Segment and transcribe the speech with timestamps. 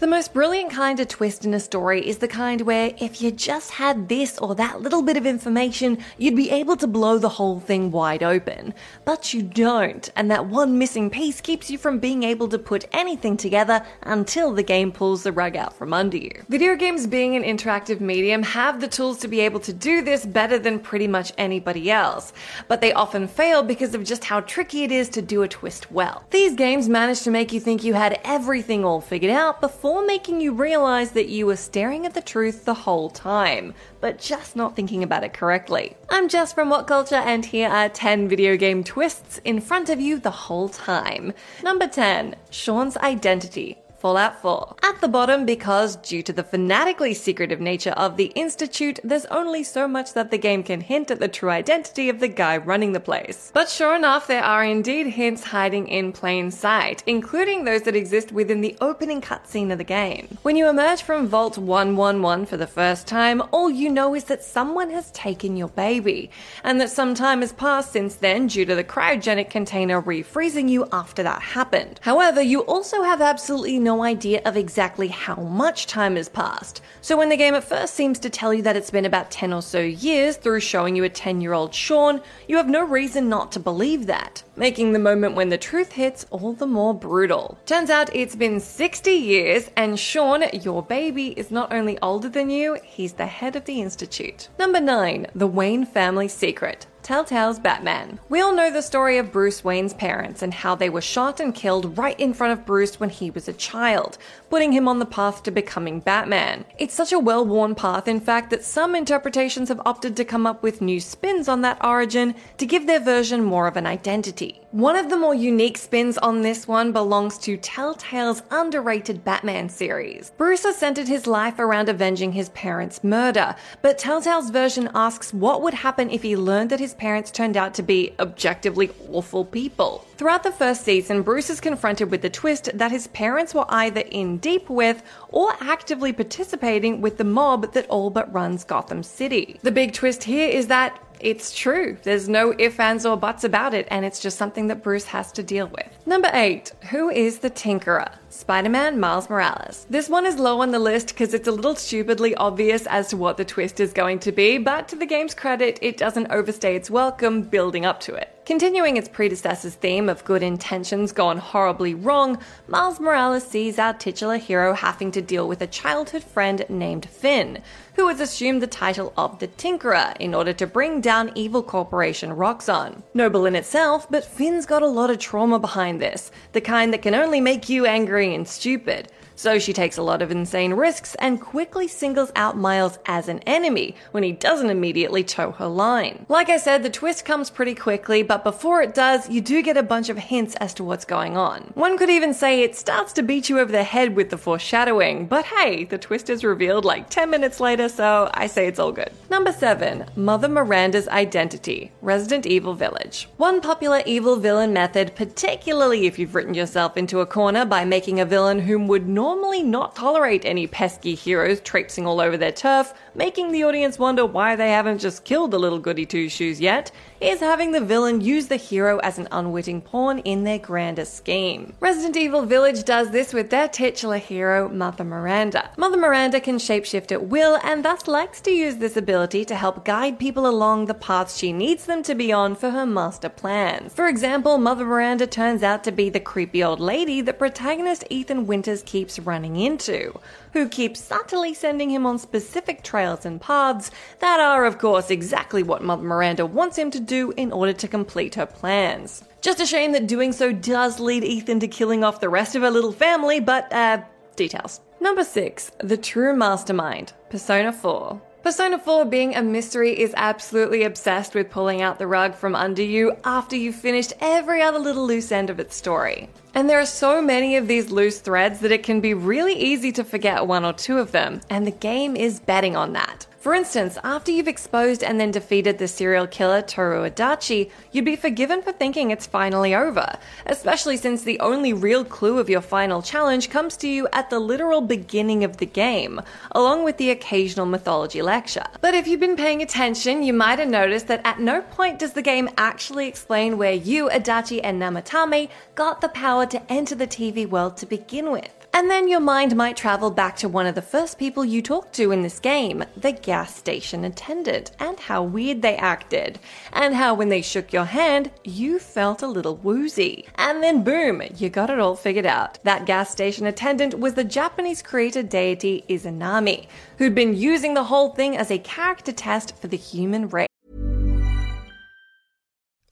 [0.00, 3.30] The most brilliant kind of twist in a story is the kind where if you
[3.30, 7.28] just had this or that little bit of information, you'd be able to blow the
[7.28, 8.72] whole thing wide open.
[9.04, 12.86] But you don't, and that one missing piece keeps you from being able to put
[12.92, 16.32] anything together until the game pulls the rug out from under you.
[16.48, 20.24] Video games being an interactive medium have the tools to be able to do this
[20.24, 22.32] better than pretty much anybody else,
[22.68, 25.92] but they often fail because of just how tricky it is to do a twist
[25.92, 26.24] well.
[26.30, 30.40] These games manage to make you think you had everything all figured out before making
[30.40, 34.76] you realize that you were staring at the truth the whole time, but just not
[34.76, 35.96] thinking about it correctly.
[36.08, 40.00] I'm Jess from What Culture, and here are 10 video game twists in front of
[40.00, 41.32] you the whole time.
[41.64, 43.78] Number 10 Sean's Identity.
[44.00, 44.76] Fallout 4.
[44.82, 49.62] At the bottom, because due to the fanatically secretive nature of the Institute, there's only
[49.62, 52.92] so much that the game can hint at the true identity of the guy running
[52.92, 53.50] the place.
[53.52, 58.32] But sure enough, there are indeed hints hiding in plain sight, including those that exist
[58.32, 60.38] within the opening cutscene of the game.
[60.44, 64.42] When you emerge from Vault 111 for the first time, all you know is that
[64.42, 66.30] someone has taken your baby,
[66.64, 70.88] and that some time has passed since then due to the cryogenic container refreezing you
[70.90, 72.00] after that happened.
[72.02, 76.80] However, you also have absolutely no no idea of exactly how much time has passed.
[77.00, 79.52] So when the game at first seems to tell you that it's been about 10
[79.52, 83.28] or so years through showing you a 10 year old Sean, you have no reason
[83.28, 87.58] not to believe that, making the moment when the truth hits all the more brutal.
[87.66, 92.48] Turns out it's been 60 years, and Sean, your baby, is not only older than
[92.48, 94.50] you, he's the head of the Institute.
[94.56, 95.26] Number 9.
[95.34, 96.86] The Wayne Family Secret.
[97.02, 98.20] Telltale's Batman.
[98.28, 101.54] We all know the story of Bruce Wayne's parents and how they were shot and
[101.54, 104.18] killed right in front of Bruce when he was a child,
[104.48, 106.64] putting him on the path to becoming Batman.
[106.78, 110.46] It's such a well worn path, in fact, that some interpretations have opted to come
[110.46, 114.59] up with new spins on that origin to give their version more of an identity.
[114.72, 120.30] One of the more unique spins on this one belongs to Telltale's underrated Batman series.
[120.36, 125.60] Bruce has centered his life around avenging his parents' murder, but Telltale's version asks what
[125.60, 130.06] would happen if he learned that his parents turned out to be objectively awful people.
[130.16, 134.02] Throughout the first season, Bruce is confronted with the twist that his parents were either
[134.02, 139.58] in deep with or actively participating with the mob that all but runs Gotham City.
[139.62, 141.96] The big twist here is that it's true.
[142.02, 145.32] There's no ifs, ands, or buts about it, and it's just something that Bruce has
[145.32, 145.88] to deal with.
[146.06, 146.72] Number 8.
[146.90, 148.12] Who is the Tinkerer?
[148.32, 149.86] Spider Man Miles Morales.
[149.90, 153.16] This one is low on the list because it's a little stupidly obvious as to
[153.16, 156.76] what the twist is going to be, but to the game's credit, it doesn't overstay
[156.76, 158.36] its welcome building up to it.
[158.46, 164.38] Continuing its predecessor's theme of good intentions gone horribly wrong, Miles Morales sees our titular
[164.38, 167.62] hero having to deal with a childhood friend named Phin,
[167.94, 172.30] who has assumed the title of the Tinkerer in order to bring down evil corporation
[172.30, 173.02] Roxxon.
[173.14, 177.02] Noble in itself, but Phin's got a lot of trauma behind this, the kind that
[177.02, 179.10] can only make you angry and stupid.
[179.40, 183.38] So she takes a lot of insane risks and quickly singles out Miles as an
[183.46, 186.26] enemy when he doesn't immediately toe her line.
[186.28, 189.78] Like I said, the twist comes pretty quickly, but before it does, you do get
[189.78, 191.70] a bunch of hints as to what's going on.
[191.72, 195.26] One could even say it starts to beat you over the head with the foreshadowing,
[195.26, 198.92] but hey, the twist is revealed like 10 minutes later, so I say it's all
[198.92, 199.10] good.
[199.30, 200.04] Number 7.
[200.16, 203.26] Mother Miranda's Identity Resident Evil Village.
[203.38, 208.20] One popular evil villain method, particularly if you've written yourself into a corner by making
[208.20, 209.29] a villain whom would normally
[209.62, 214.56] not tolerate any pesky heroes traipsing all over their turf, making the audience wonder why
[214.56, 218.46] they haven't just killed the little goody two shoes yet, is having the villain use
[218.46, 221.74] the hero as an unwitting pawn in their grander scheme.
[221.78, 225.70] Resident Evil Village does this with their titular hero, Mother Miranda.
[225.76, 229.84] Mother Miranda can shapeshift at will and thus likes to use this ability to help
[229.84, 233.92] guide people along the path she needs them to be on for her master plans.
[233.92, 238.46] For example, Mother Miranda turns out to be the creepy old lady that protagonist Ethan
[238.46, 240.18] Winters keeps running into,
[240.54, 243.90] who keeps subtly sending him on specific trails and paths
[244.20, 247.88] that are, of course, exactly what Mother Miranda wants him to do in order to
[247.88, 249.24] complete her plans.
[249.42, 252.62] Just a shame that doing so does lead Ethan to killing off the rest of
[252.62, 253.98] her little family, but, uh,
[254.36, 254.80] details.
[255.00, 255.72] Number 6.
[255.78, 258.20] The True Mastermind, Persona 4.
[258.42, 262.82] Persona 4 being a mystery is absolutely obsessed with pulling out the rug from under
[262.82, 266.28] you after you've finished every other little loose end of its story.
[266.54, 269.92] And there are so many of these loose threads that it can be really easy
[269.92, 273.26] to forget one or two of them, and the game is betting on that.
[273.40, 278.14] For instance, after you've exposed and then defeated the serial killer Toru Adachi, you'd be
[278.14, 283.00] forgiven for thinking it's finally over, especially since the only real clue of your final
[283.00, 286.20] challenge comes to you at the literal beginning of the game,
[286.50, 288.66] along with the occasional mythology lecture.
[288.82, 292.12] But if you've been paying attention, you might have noticed that at no point does
[292.12, 297.06] the game actually explain where you, Adachi, and Namatame got the power to enter the
[297.06, 298.59] TV world to begin with.
[298.72, 301.92] And then your mind might travel back to one of the first people you talked
[301.94, 306.38] to in this game, the gas station attendant, and how weird they acted,
[306.72, 310.26] and how when they shook your hand, you felt a little woozy.
[310.36, 312.62] And then boom, you got it all figured out.
[312.64, 316.66] That gas station attendant was the Japanese creator deity Izanami,
[316.98, 320.46] who'd been using the whole thing as a character test for the human race.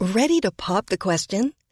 [0.01, 1.55] Ready to pop the question?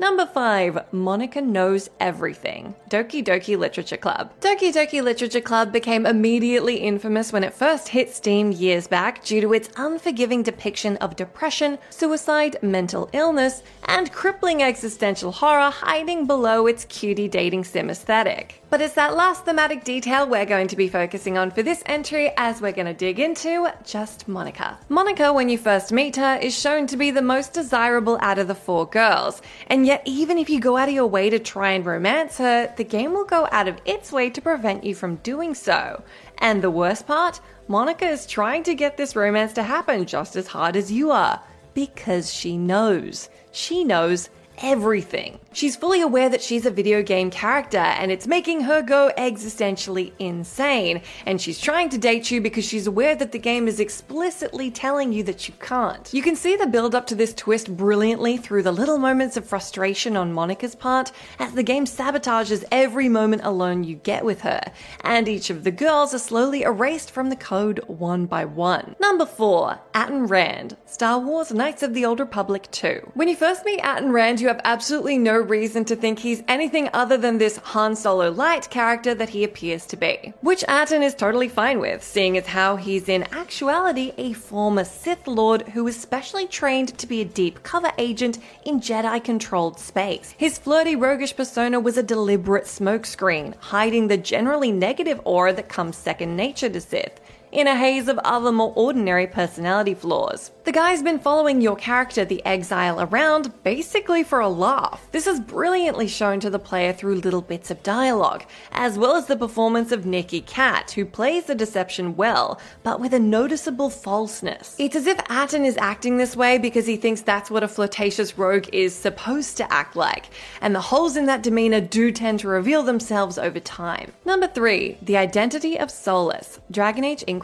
[0.00, 0.90] Number 5.
[0.92, 2.74] Monika Knows Everything.
[2.90, 4.32] Doki Doki Literature Club.
[4.40, 9.40] Doki Doki Literature Club became immediately infamous when it first hit Steam years back due
[9.40, 16.66] to its unforgiving depiction of depression, suicide, mental illness, and crippling existential horror hiding below
[16.66, 18.60] its cutie dating sim aesthetic.
[18.68, 22.32] But it's that last thematic detail we're going to be focusing on for this entry
[22.36, 24.76] as we're going to dig into just Monika.
[24.90, 28.48] Monika, when you first meet her, is shown to be the most desirable out of
[28.48, 31.70] the four girls and yet, even if you go out of your way to try
[31.70, 35.16] and romance her, the game will go out of its way to prevent you from
[35.16, 36.02] doing so.
[36.38, 40.48] And the worst part, Monika is trying to get this romance to happen just as
[40.48, 41.40] hard as you are.
[41.74, 43.30] Because she knows.
[43.50, 44.28] She knows
[44.62, 45.38] everything.
[45.52, 50.12] She's fully aware that she's a video game character and it's making her go existentially
[50.18, 51.02] insane.
[51.26, 55.12] And she's trying to date you because she's aware that the game is explicitly telling
[55.12, 56.08] you that you can't.
[56.14, 59.44] You can see the build up to this twist brilliantly through the little moments of
[59.44, 64.60] frustration on Monika's part as the game sabotages every moment alone you get with her.
[65.02, 68.96] And each of the girls are slowly erased from the code one by one.
[69.00, 69.80] Number 4.
[69.94, 73.12] Atton Rand, Star Wars Knights of the Old Republic 2.
[73.14, 76.86] When you first meet Atton Rand, you have absolutely no reason to think he's anything
[76.92, 80.34] other than this Han Solo light character that he appears to be.
[80.42, 85.26] Which Atton is totally fine with, seeing as how he's in actuality a former Sith
[85.26, 90.34] Lord who was specially trained to be a deep cover agent in Jedi controlled space.
[90.36, 95.96] His flirty, roguish persona was a deliberate smokescreen, hiding the generally negative aura that comes
[95.96, 97.21] second nature to Sith
[97.52, 100.50] in a haze of other more ordinary personality flaws.
[100.64, 105.06] The guy's been following your character, the exile, around basically for a laugh.
[105.12, 109.26] This is brilliantly shown to the player through little bits of dialogue, as well as
[109.26, 114.74] the performance of Nicky Katt, who plays the deception well, but with a noticeable falseness.
[114.78, 118.38] It's as if Atton is acting this way because he thinks that's what a flirtatious
[118.38, 120.30] rogue is supposed to act like,
[120.62, 124.12] and the holes in that demeanor do tend to reveal themselves over time.
[124.24, 124.98] Number 3.
[125.02, 127.41] The Identity of Solas, Dragon Age Inquisition.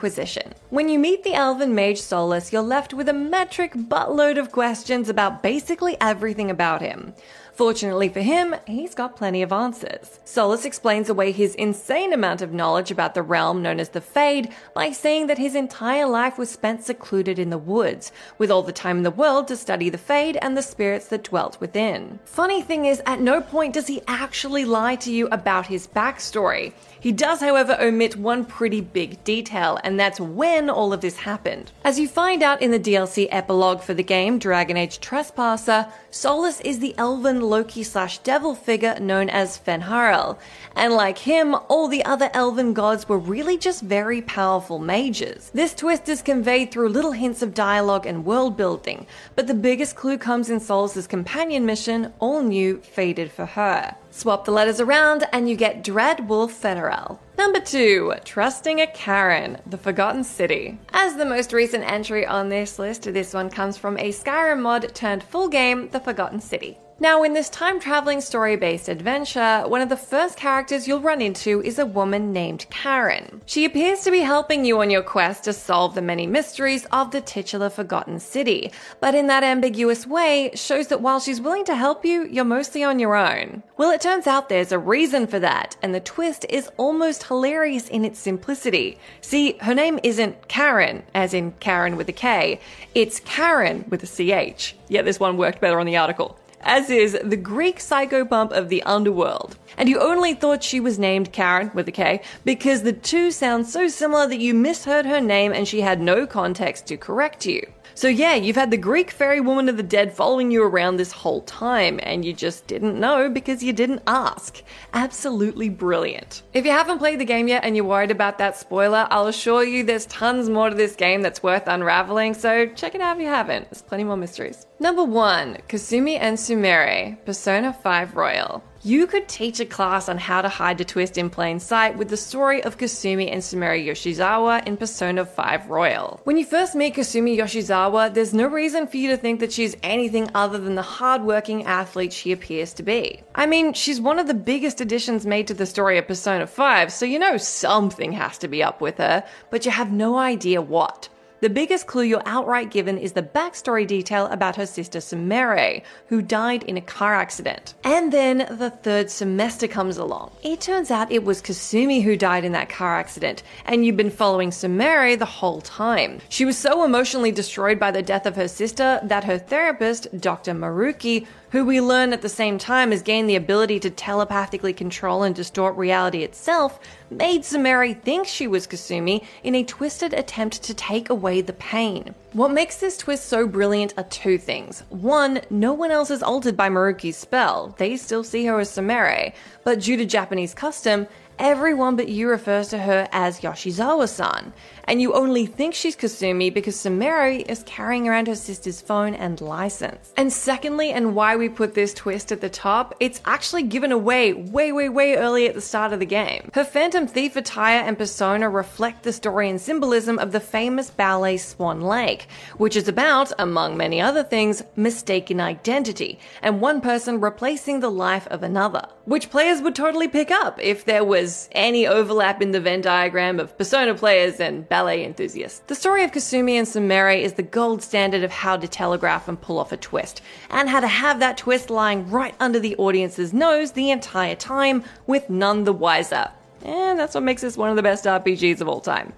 [0.70, 5.08] When you meet the elven mage Solas, you're left with a metric buttload of questions
[5.08, 7.14] about basically everything about him.
[7.58, 10.20] Fortunately for him, he's got plenty of answers.
[10.24, 14.54] Solas explains away his insane amount of knowledge about the realm known as the Fade
[14.74, 18.70] by saying that his entire life was spent secluded in the woods, with all the
[18.70, 22.20] time in the world to study the Fade and the spirits that dwelt within.
[22.26, 26.72] Funny thing is, at no point does he actually lie to you about his backstory.
[27.00, 31.72] He does, however, omit one pretty big detail, and that's when all of this happened.
[31.82, 36.60] As you find out in the DLC epilogue for the game, Dragon Age Trespasser, Solas
[36.64, 40.38] is the elven Loki slash devil figure known as Fen'Harel,
[40.76, 45.50] and like him, all the other elven gods were really just very powerful mages.
[45.54, 49.96] This twist is conveyed through little hints of dialogue and world building, but the biggest
[49.96, 53.96] clue comes in Solas' companion mission, All New Faded for Her.
[54.10, 57.18] Swap the letters around and you get Dread Wolf Fen'Harel.
[57.36, 58.14] Number 2.
[58.24, 60.78] Trusting a Karen, The Forgotten City.
[60.92, 64.92] As the most recent entry on this list, this one comes from a Skyrim mod
[64.94, 66.78] turned full game, The Forgotten City.
[67.00, 71.22] Now, in this time traveling story based adventure, one of the first characters you'll run
[71.22, 73.40] into is a woman named Karen.
[73.46, 77.12] She appears to be helping you on your quest to solve the many mysteries of
[77.12, 81.76] the titular Forgotten City, but in that ambiguous way, shows that while she's willing to
[81.76, 83.62] help you, you're mostly on your own.
[83.76, 87.86] Well, it turns out there's a reason for that, and the twist is almost hilarious
[87.88, 88.98] in its simplicity.
[89.20, 92.58] See, her name isn't Karen, as in Karen with a K,
[92.96, 94.74] it's Charon with a CH.
[94.88, 98.82] Yeah, this one worked better on the article as is the Greek psychopomp of the
[98.82, 99.56] underworld.
[99.76, 103.66] And you only thought she was named Karen with a K because the two sound
[103.66, 107.66] so similar that you misheard her name and she had no context to correct you.
[107.98, 111.10] So, yeah, you've had the Greek ferry woman of the dead following you around this
[111.10, 114.62] whole time, and you just didn't know because you didn't ask.
[114.92, 116.44] Absolutely brilliant.
[116.52, 119.64] If you haven't played the game yet and you're worried about that spoiler, I'll assure
[119.64, 123.22] you there's tons more to this game that's worth unraveling, so check it out if
[123.22, 123.68] you haven't.
[123.68, 124.64] There's plenty more mysteries.
[124.78, 128.62] Number 1 Kasumi and Sumire, Persona 5 Royal.
[128.84, 132.10] You could teach a class on how to hide the twist in plain sight with
[132.10, 136.20] the story of Kasumi and Sumire Yoshizawa in Persona 5 Royal.
[136.22, 139.76] When you first meet Kasumi Yoshizawa, there's no reason for you to think that she's
[139.82, 143.20] anything other than the hardworking athlete she appears to be.
[143.34, 146.92] I mean, she's one of the biggest additions made to the story of Persona 5,
[146.92, 150.62] so you know something has to be up with her, but you have no idea
[150.62, 151.08] what.
[151.40, 156.20] The biggest clue you're outright given is the backstory detail about her sister Sumire, who
[156.20, 157.74] died in a car accident.
[157.84, 160.32] And then the third semester comes along.
[160.42, 164.10] It turns out it was Kasumi who died in that car accident, and you've been
[164.10, 166.20] following Sumire the whole time.
[166.28, 170.54] She was so emotionally destroyed by the death of her sister that her therapist, Dr.
[170.54, 175.22] Maruki, who we learn at the same time has gained the ability to telepathically control
[175.22, 176.78] and distort reality itself,
[177.10, 182.14] made Sumire think she was Kasumi in a twisted attempt to take away the pain.
[182.32, 184.82] What makes this twist so brilliant are two things.
[184.90, 189.32] One, no one else is altered by Maruki's spell, they still see her as Sumire,
[189.64, 191.06] but due to Japanese custom,
[191.38, 194.52] everyone but you refers to her as Yoshizawa san,
[194.84, 199.40] and you only think she's Kasumi because Sumire is carrying around her sister's phone and
[199.40, 200.12] license.
[200.16, 204.32] And secondly, and why we put this twist at the top, it's actually given away
[204.32, 206.50] way, way, way early at the start of the game.
[206.54, 211.36] Her Phantom Thief attire and persona reflect the story and symbolism of the famous ballet
[211.36, 217.80] Swan Lake, which is about, among many other things, mistaken identity, and one person replacing
[217.80, 222.42] the life of another, which players would totally pick up if there was any overlap
[222.42, 225.60] in the Venn diagram of persona players and ballet enthusiasts.
[225.66, 229.40] The story of Kasumi and Sumire is the gold standard of how to telegraph and
[229.40, 233.32] pull off a twist, and how to have that twist lying right under the audience's
[233.32, 236.30] nose the entire time with none the wiser.
[236.62, 239.14] And that's what makes this one of the best RPGs of all time.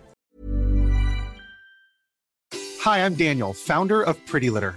[2.83, 4.77] Hi, I'm Daniel, founder of Pretty Litter.